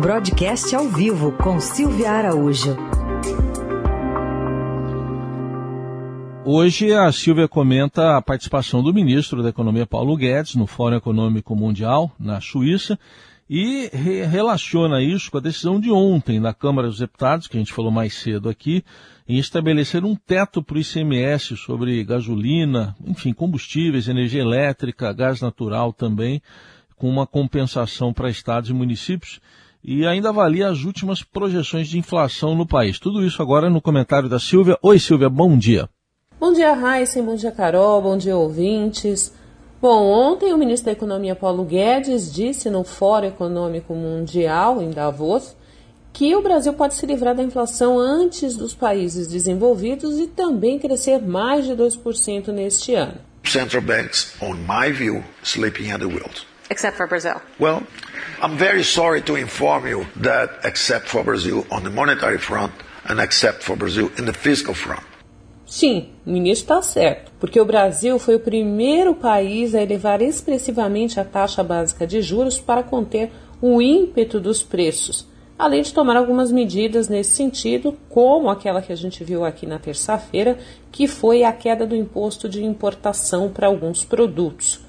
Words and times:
Broadcast 0.00 0.76
ao 0.76 0.88
vivo 0.88 1.32
com 1.32 1.58
Silvia 1.58 2.12
Araújo. 2.12 2.76
Hoje 6.44 6.92
a 6.92 7.10
Silvia 7.10 7.48
comenta 7.48 8.16
a 8.16 8.22
participação 8.22 8.80
do 8.80 8.94
ministro 8.94 9.42
da 9.42 9.48
Economia 9.48 9.86
Paulo 9.86 10.16
Guedes 10.16 10.54
no 10.54 10.68
Fórum 10.68 10.94
Econômico 10.94 11.56
Mundial 11.56 12.12
na 12.16 12.40
Suíça 12.40 12.96
e 13.50 13.90
re 13.92 14.22
relaciona 14.22 15.02
isso 15.02 15.32
com 15.32 15.38
a 15.38 15.40
decisão 15.42 15.80
de 15.80 15.90
ontem 15.90 16.40
da 16.40 16.54
Câmara 16.54 16.86
dos 16.86 17.00
Deputados, 17.00 17.48
que 17.48 17.56
a 17.56 17.60
gente 17.60 17.72
falou 17.72 17.90
mais 17.90 18.14
cedo 18.14 18.48
aqui, 18.48 18.84
em 19.28 19.36
estabelecer 19.36 20.04
um 20.04 20.14
teto 20.14 20.62
para 20.62 20.76
o 20.76 20.80
ICMS 20.80 21.56
sobre 21.56 22.04
gasolina, 22.04 22.94
enfim, 23.04 23.32
combustíveis, 23.32 24.06
energia 24.06 24.42
elétrica, 24.42 25.12
gás 25.12 25.40
natural 25.40 25.92
também, 25.92 26.40
com 26.96 27.08
uma 27.10 27.26
compensação 27.26 28.12
para 28.12 28.30
estados 28.30 28.70
e 28.70 28.72
municípios 28.72 29.40
e 29.82 30.06
ainda 30.06 30.28
avalia 30.28 30.68
as 30.68 30.84
últimas 30.84 31.22
projeções 31.22 31.88
de 31.88 31.98
inflação 31.98 32.54
no 32.54 32.66
país. 32.66 32.98
Tudo 32.98 33.24
isso 33.24 33.40
agora 33.42 33.70
no 33.70 33.80
comentário 33.80 34.28
da 34.28 34.38
Silvia. 34.38 34.78
Oi, 34.82 34.98
Silvia, 34.98 35.28
bom 35.28 35.56
dia. 35.56 35.88
Bom 36.38 36.52
dia, 36.52 36.72
Raíssa, 36.72 37.20
bom 37.20 37.34
dia, 37.34 37.50
Carol, 37.50 38.00
bom 38.00 38.16
dia, 38.16 38.36
ouvintes. 38.36 39.32
Bom, 39.80 40.04
ontem 40.06 40.52
o 40.52 40.58
ministro 40.58 40.86
da 40.86 40.92
Economia 40.92 41.34
Paulo 41.34 41.64
Guedes 41.64 42.32
disse 42.32 42.70
no 42.70 42.84
Fórum 42.84 43.26
Econômico 43.26 43.94
Mundial, 43.94 44.82
em 44.82 44.90
Davos, 44.90 45.56
que 46.12 46.34
o 46.34 46.42
Brasil 46.42 46.72
pode 46.72 46.94
se 46.94 47.06
livrar 47.06 47.34
da 47.34 47.42
inflação 47.42 47.98
antes 47.98 48.56
dos 48.56 48.74
países 48.74 49.28
desenvolvidos 49.28 50.18
e 50.18 50.26
também 50.26 50.78
crescer 50.78 51.20
mais 51.22 51.64
de 51.64 51.74
2% 51.74 52.48
neste 52.48 52.94
ano. 52.94 53.20
Central 53.44 53.82
banks, 53.82 54.34
on 54.42 54.54
my 54.54 54.92
view, 54.92 55.22
sleeping 55.42 55.90
at 55.92 56.00
the 56.00 56.06
wheel. 56.06 56.28
Except 56.70 56.96
for 56.96 57.06
Brazil. 57.06 57.40
Well, 57.58 57.82
I'm 58.42 58.56
very 58.56 58.84
sorry 58.84 59.22
to 59.22 59.36
inform 59.36 59.86
you 59.86 60.06
that 60.22 60.60
except 60.64 61.08
for 61.08 61.24
Brazil 61.24 61.66
on 61.70 61.82
the 61.82 61.90
monetary 61.90 62.38
front 62.38 62.72
and 63.08 63.20
except 63.20 63.62
for 63.62 63.76
Brazil 63.76 64.10
in 64.18 64.26
the 64.26 64.32
fiscal 64.32 64.74
front. 64.74 65.02
Sim, 65.68 66.08
o 66.24 66.30
ministro 66.30 66.78
está 66.78 66.82
certo, 66.82 67.30
porque 67.38 67.60
o 67.60 67.64
Brasil 67.64 68.18
foi 68.18 68.36
o 68.36 68.40
primeiro 68.40 69.14
país 69.14 69.74
a 69.74 69.82
elevar 69.82 70.22
expressivamente 70.22 71.20
a 71.20 71.24
taxa 71.24 71.62
básica 71.62 72.06
de 72.06 72.22
juros 72.22 72.58
para 72.58 72.82
conter 72.82 73.30
o 73.60 73.82
ímpeto 73.82 74.40
dos 74.40 74.62
preços, 74.62 75.26
além 75.58 75.82
de 75.82 75.92
tomar 75.92 76.16
algumas 76.16 76.50
medidas 76.50 77.08
nesse 77.08 77.32
sentido, 77.32 77.98
como 78.08 78.48
aquela 78.48 78.80
que 78.80 78.92
a 78.92 78.96
gente 78.96 79.22
viu 79.22 79.44
aqui 79.44 79.66
na 79.66 79.78
terça-feira, 79.78 80.56
que 80.90 81.06
foi 81.06 81.44
a 81.44 81.52
queda 81.52 81.86
do 81.86 81.94
imposto 81.94 82.48
de 82.48 82.64
importação 82.64 83.50
para 83.50 83.66
alguns 83.66 84.04
produtos. 84.04 84.87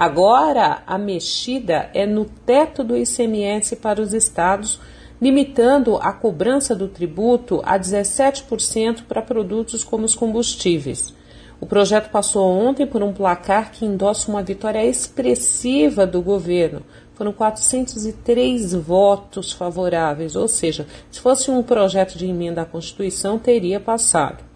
Agora, 0.00 0.82
a 0.86 0.96
mexida 0.96 1.90
é 1.92 2.06
no 2.06 2.24
teto 2.24 2.82
do 2.82 2.96
ICMS 2.96 3.76
para 3.76 4.00
os 4.00 4.14
estados, 4.14 4.80
limitando 5.20 5.98
a 5.98 6.10
cobrança 6.10 6.74
do 6.74 6.88
tributo 6.88 7.60
a 7.66 7.78
17% 7.78 9.02
para 9.06 9.20
produtos 9.20 9.84
como 9.84 10.06
os 10.06 10.14
combustíveis. 10.14 11.14
O 11.60 11.66
projeto 11.66 12.08
passou 12.08 12.50
ontem 12.50 12.86
por 12.86 13.02
um 13.02 13.12
placar 13.12 13.72
que 13.72 13.84
endossa 13.84 14.30
uma 14.30 14.42
vitória 14.42 14.82
expressiva 14.82 16.06
do 16.06 16.22
governo. 16.22 16.80
Foram 17.12 17.34
403 17.34 18.72
votos 18.72 19.52
favoráveis, 19.52 20.34
ou 20.34 20.48
seja, 20.48 20.86
se 21.10 21.20
fosse 21.20 21.50
um 21.50 21.62
projeto 21.62 22.16
de 22.16 22.24
emenda 22.24 22.62
à 22.62 22.64
Constituição, 22.64 23.38
teria 23.38 23.78
passado. 23.78 24.49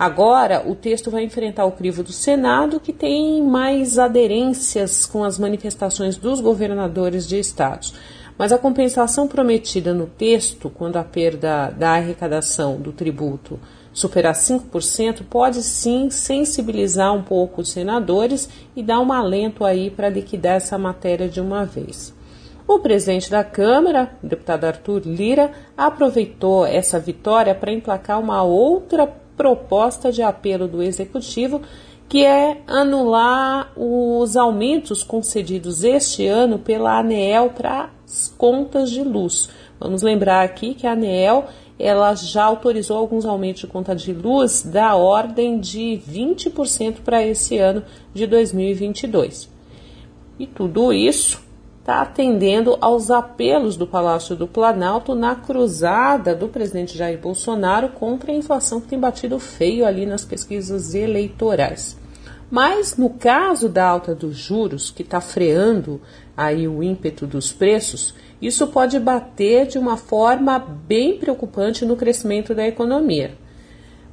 Agora, 0.00 0.66
o 0.66 0.74
texto 0.74 1.10
vai 1.10 1.24
enfrentar 1.24 1.66
o 1.66 1.72
crivo 1.72 2.02
do 2.02 2.10
Senado, 2.10 2.80
que 2.80 2.90
tem 2.90 3.42
mais 3.42 3.98
aderências 3.98 5.04
com 5.04 5.22
as 5.22 5.38
manifestações 5.38 6.16
dos 6.16 6.40
governadores 6.40 7.28
de 7.28 7.38
estados. 7.38 7.92
Mas 8.38 8.50
a 8.50 8.56
compensação 8.56 9.28
prometida 9.28 9.92
no 9.92 10.06
texto, 10.06 10.70
quando 10.70 10.96
a 10.96 11.04
perda 11.04 11.68
da 11.68 11.90
arrecadação 11.90 12.80
do 12.80 12.92
tributo 12.92 13.60
superar 13.92 14.32
5%, 14.32 15.20
pode 15.28 15.62
sim 15.62 16.08
sensibilizar 16.08 17.12
um 17.12 17.22
pouco 17.22 17.60
os 17.60 17.68
senadores 17.68 18.48
e 18.74 18.82
dar 18.82 19.00
um 19.00 19.12
alento 19.12 19.66
aí 19.66 19.90
para 19.90 20.08
liquidar 20.08 20.54
essa 20.54 20.78
matéria 20.78 21.28
de 21.28 21.42
uma 21.42 21.66
vez. 21.66 22.14
O 22.66 22.78
presidente 22.78 23.30
da 23.30 23.44
Câmara, 23.44 24.16
o 24.22 24.26
deputado 24.26 24.64
Arthur 24.64 25.02
Lira, 25.04 25.52
aproveitou 25.76 26.64
essa 26.64 26.98
vitória 26.98 27.54
para 27.54 27.70
emplacar 27.70 28.18
uma 28.18 28.42
outra 28.42 29.06
proposta 29.40 30.12
de 30.12 30.22
apelo 30.22 30.68
do 30.68 30.82
Executivo, 30.82 31.62
que 32.06 32.26
é 32.26 32.60
anular 32.66 33.72
os 33.74 34.36
aumentos 34.36 35.02
concedidos 35.02 35.82
este 35.82 36.26
ano 36.26 36.58
pela 36.58 36.98
ANEEL 36.98 37.48
para 37.48 37.88
as 38.04 38.28
contas 38.36 38.90
de 38.90 39.02
luz. 39.02 39.48
Vamos 39.80 40.02
lembrar 40.02 40.44
aqui 40.44 40.74
que 40.74 40.86
a 40.86 40.92
ANEEL 40.92 41.46
ela 41.78 42.14
já 42.14 42.44
autorizou 42.44 42.98
alguns 42.98 43.24
aumentos 43.24 43.62
de 43.62 43.66
conta 43.66 43.96
de 43.96 44.12
luz 44.12 44.60
da 44.60 44.94
ordem 44.94 45.58
de 45.58 45.98
20% 46.06 46.96
para 47.02 47.26
esse 47.26 47.56
ano 47.56 47.82
de 48.12 48.26
2022. 48.26 49.48
E 50.38 50.46
tudo 50.46 50.92
isso 50.92 51.40
está 51.90 52.02
atendendo 52.02 52.78
aos 52.80 53.10
apelos 53.10 53.76
do 53.76 53.84
Palácio 53.84 54.36
do 54.36 54.46
Planalto 54.46 55.12
na 55.12 55.34
cruzada 55.34 56.36
do 56.36 56.46
presidente 56.46 56.96
Jair 56.96 57.18
Bolsonaro 57.18 57.88
contra 57.88 58.30
a 58.30 58.34
inflação 58.34 58.80
que 58.80 58.86
tem 58.86 58.98
batido 58.98 59.40
feio 59.40 59.84
ali 59.84 60.06
nas 60.06 60.24
pesquisas 60.24 60.94
eleitorais. 60.94 61.98
Mas 62.48 62.96
no 62.96 63.10
caso 63.10 63.68
da 63.68 63.84
alta 63.88 64.14
dos 64.14 64.36
juros, 64.36 64.92
que 64.92 65.02
está 65.02 65.20
freando 65.20 66.00
aí 66.36 66.68
o 66.68 66.80
ímpeto 66.80 67.26
dos 67.26 67.52
preços, 67.52 68.14
isso 68.40 68.68
pode 68.68 68.96
bater 69.00 69.66
de 69.66 69.76
uma 69.76 69.96
forma 69.96 70.60
bem 70.60 71.18
preocupante 71.18 71.84
no 71.84 71.96
crescimento 71.96 72.54
da 72.54 72.68
economia. 72.68 73.34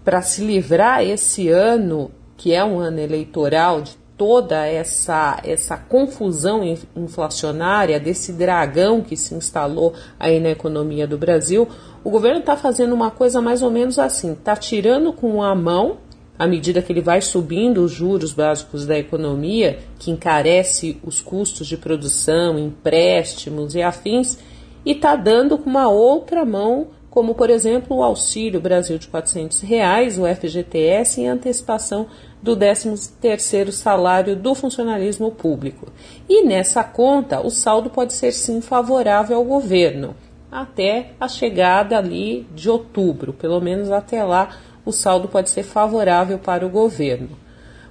Para 0.03 0.23
se 0.23 0.44
livrar 0.44 1.03
esse 1.03 1.47
ano, 1.47 2.09
que 2.35 2.53
é 2.53 2.65
um 2.65 2.79
ano 2.79 2.99
eleitoral 2.99 3.81
de 3.83 3.95
toda 4.17 4.66
essa, 4.66 5.39
essa 5.44 5.78
confusão 5.78 6.63
inflacionária, 6.95 8.00
desse 8.00 8.33
dragão 8.33 9.01
que 9.01 9.16
se 9.16 9.35
instalou 9.35 9.94
aí 10.19 10.39
na 10.39 10.50
economia 10.50 11.05
do 11.05 11.17
Brasil, 11.17 11.67
o 12.03 12.09
governo 12.09 12.39
está 12.39 12.57
fazendo 12.57 12.94
uma 12.94 13.11
coisa 13.11 13.39
mais 13.39 13.61
ou 13.61 13.69
menos 13.69 14.00
assim: 14.00 14.33
está 14.33 14.56
tirando 14.56 15.13
com 15.13 15.44
a 15.44 15.53
mão, 15.53 15.97
à 16.38 16.47
medida 16.47 16.81
que 16.81 16.91
ele 16.91 17.01
vai 17.01 17.22
subindo 17.22 17.83
os 17.83 17.91
juros 17.91 18.33
básicos 18.33 18.85
da 18.85 18.97
economia, 18.97 19.79
que 20.00 20.09
encarece 20.09 20.97
os 21.03 21.22
custos 21.22 21.67
de 21.67 21.77
produção, 21.77 22.57
empréstimos 22.57 23.75
e 23.75 23.83
afins, 23.83 24.39
e 24.83 24.94
está 24.94 25.16
dando 25.16 25.59
com 25.59 25.69
uma 25.69 25.89
outra 25.89 26.44
mão 26.44 26.88
como 27.17 27.33
por 27.33 27.50
exemplo 27.50 27.97
o 27.97 28.03
Auxílio 28.03 28.61
Brasil 28.61 29.00
de 29.00 29.07
400 29.07 29.61
reais, 29.61 30.19
o 30.19 30.27
FGTS, 30.27 31.19
em 31.19 31.27
antecipação 31.27 32.06
do 32.42 32.56
13º 32.56 33.72
salário 33.72 34.36
do 34.36 34.53
funcionalismo 34.53 35.31
público. 35.31 35.88
E 36.30 36.44
nessa 36.44 36.84
conta, 36.84 37.40
o 37.40 37.50
saldo 37.50 37.90
pode 37.90 38.14
ser 38.14 38.31
sim 38.31 38.62
favorável 38.62 39.38
ao 39.38 39.44
governo, 39.44 40.16
até 40.52 41.12
a 41.20 41.28
chegada 41.28 41.98
ali 41.98 42.48
de 42.53 42.70
outubro, 42.70 43.34
pelo 43.34 43.59
menos 43.59 43.92
até 43.92 44.24
lá 44.24 44.58
o 44.86 44.92
saldo 44.92 45.28
pode 45.28 45.50
ser 45.50 45.64
favorável 45.64 46.40
para 46.40 46.66
o 46.66 46.70
governo 46.70 47.47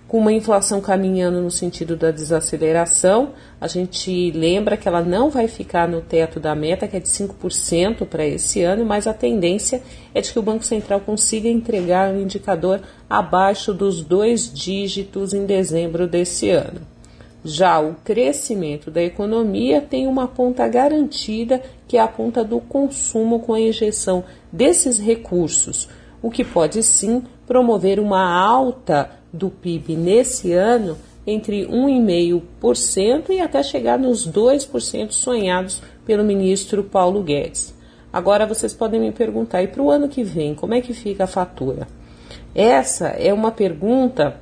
com 0.09 0.19
uma 0.19 0.33
inflação 0.33 0.81
caminhando 0.81 1.41
no 1.41 1.51
sentido 1.51 1.97
da 1.97 2.13
desaceleração, 2.13 3.33
a 3.61 3.67
gente 3.67 4.31
lembra 4.31 4.77
que 4.77 4.87
ela 4.87 5.03
não 5.03 5.31
vai 5.31 5.49
ficar 5.49 5.89
no 5.89 6.01
teto 6.01 6.39
da 6.39 6.55
meta, 6.55 6.87
que 6.87 6.97
é 6.97 7.01
de 7.01 7.09
5% 7.09 8.07
para 8.07 8.25
esse 8.25 8.63
ano, 8.63 8.85
mas 8.85 9.07
a 9.07 9.13
tendência 9.13 9.83
é 10.15 10.21
de 10.21 10.33
que 10.33 10.39
o 10.39 10.43
Banco 10.43 10.65
Central 10.65 11.01
consiga 11.01 11.49
entregar 11.49 12.13
um 12.13 12.21
indicador 12.21 12.81
abaixo 13.11 13.75
dos 13.75 14.01
dois 14.01 14.53
dígitos 14.53 15.35
em 15.35 15.45
dezembro 15.45 16.07
desse 16.07 16.51
ano. 16.51 16.81
Já 17.45 17.81
o 17.81 17.95
crescimento 18.05 18.91
da 18.91 19.03
economia 19.03 19.81
tem 19.81 20.07
uma 20.07 20.27
ponta 20.27 20.67
garantida, 20.69 21.63
que 21.87 21.97
é 21.97 22.01
a 22.01 22.09
ponta 22.09 22.45
do 22.45 22.61
consumo 22.61 23.41
com 23.41 23.55
a 23.55 23.61
injeção 23.61 24.25
desses 24.53 24.99
recursos, 24.99 25.89
o 26.23 26.31
que 26.31 26.45
pode 26.45 26.83
sim 26.83 27.23
promover 27.47 28.01
uma 28.01 28.25
alta 28.29 29.11
do 29.37 29.51
PIB 29.51 29.95
nesse 29.97 30.53
ano 30.53 30.97
entre 31.27 31.67
1,5% 31.67 33.31
e 33.31 33.41
até 33.41 33.63
chegar 33.63 33.99
nos 33.99 34.29
2% 34.29 35.11
sonhados 35.11 35.83
pelo 36.05 36.25
ministro 36.25 36.85
Paulo 36.85 37.23
Guedes. 37.23 37.75
Agora 38.13 38.47
vocês 38.47 38.73
podem 38.73 39.01
me 39.01 39.13
perguntar, 39.13 39.63
e 39.63 39.69
para 39.69 39.83
o 39.83 39.91
ano 39.91 40.09
que 40.09 40.23
vem, 40.23 40.55
como 40.55 40.75
é 40.75 40.81
que 40.81 40.95
fica 40.95 41.25
a 41.25 41.27
fatura? 41.27 41.89
Essa 42.55 43.09
é 43.09 43.33
uma 43.33 43.51
pergunta 43.51 44.41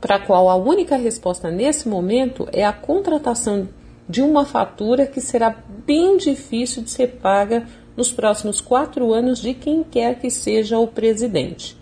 para 0.00 0.16
a 0.16 0.18
qual 0.18 0.48
a 0.48 0.56
única 0.56 0.96
resposta 0.96 1.50
nesse 1.50 1.88
momento 1.88 2.48
é 2.52 2.64
a 2.64 2.72
contratação 2.72 3.68
de 4.08 4.22
uma 4.22 4.44
fatura 4.44 5.06
que 5.06 5.20
será 5.20 5.54
bem 5.86 6.16
difícil 6.16 6.82
de 6.82 6.90
ser 6.90 7.18
paga 7.22 7.66
nos 7.96 8.10
próximos 8.10 8.60
quatro 8.60 9.12
anos 9.12 9.40
de 9.40 9.54
quem 9.54 9.82
quer 9.82 10.18
que 10.18 10.30
seja 10.30 10.78
o 10.78 10.86
presidente 10.86 11.76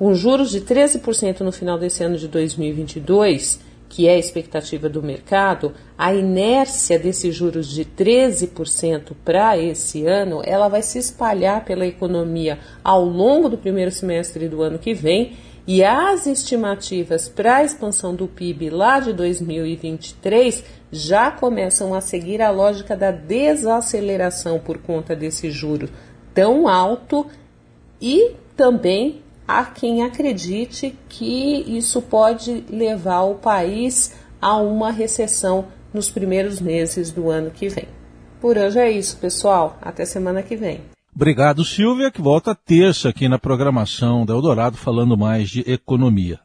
com 0.00 0.14
juros 0.14 0.50
de 0.50 0.62
13% 0.62 1.40
no 1.40 1.52
final 1.52 1.78
desse 1.78 2.02
ano 2.02 2.16
de 2.16 2.26
2022 2.26 3.60
que 3.86 4.08
é 4.08 4.14
a 4.14 4.18
expectativa 4.18 4.88
do 4.88 5.02
mercado, 5.02 5.74
a 5.98 6.14
inércia 6.14 6.98
desses 6.98 7.34
juros 7.34 7.68
de 7.68 7.84
13% 7.84 9.12
para 9.24 9.58
esse 9.58 10.06
ano, 10.06 10.40
ela 10.44 10.68
vai 10.68 10.80
se 10.80 10.96
espalhar 10.96 11.64
pela 11.64 11.84
economia 11.84 12.60
ao 12.82 13.04
longo 13.04 13.48
do 13.48 13.58
primeiro 13.58 13.90
semestre 13.90 14.48
do 14.48 14.62
ano 14.62 14.78
que 14.78 14.94
vem 14.94 15.36
e 15.66 15.84
as 15.84 16.26
estimativas 16.26 17.28
para 17.28 17.56
a 17.56 17.64
expansão 17.64 18.14
do 18.14 18.26
PIB 18.26 18.70
lá 18.70 19.00
de 19.00 19.12
2023 19.12 20.64
já 20.90 21.30
começam 21.30 21.92
a 21.92 22.00
seguir 22.00 22.40
a 22.40 22.50
lógica 22.50 22.96
da 22.96 23.10
desaceleração 23.10 24.60
por 24.60 24.78
conta 24.78 25.14
desse 25.14 25.50
juro 25.50 25.90
tão 26.32 26.68
alto 26.68 27.26
e 28.00 28.30
também 28.56 29.20
há 29.58 29.64
quem 29.64 30.02
acredite 30.02 30.96
que 31.08 31.64
isso 31.66 32.00
pode 32.00 32.64
levar 32.70 33.22
o 33.22 33.34
país 33.34 34.14
a 34.40 34.56
uma 34.56 34.90
recessão 34.90 35.66
nos 35.92 36.10
primeiros 36.10 36.60
meses 36.60 37.10
do 37.10 37.30
ano 37.30 37.50
que 37.50 37.68
vem. 37.68 37.86
Por 38.40 38.56
hoje 38.56 38.78
é 38.78 38.90
isso, 38.90 39.18
pessoal. 39.18 39.78
Até 39.82 40.04
semana 40.04 40.42
que 40.42 40.56
vem. 40.56 40.80
Obrigado, 41.14 41.64
Silvia, 41.64 42.10
que 42.10 42.22
volta 42.22 42.54
terça 42.54 43.10
aqui 43.10 43.28
na 43.28 43.38
programação 43.38 44.24
da 44.24 44.32
Eldorado 44.32 44.76
falando 44.76 45.16
mais 45.16 45.50
de 45.50 45.60
economia. 45.70 46.40